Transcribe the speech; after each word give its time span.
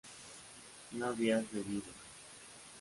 no 0.93 1.05
habíais 1.09 1.45
bebido 1.51 1.93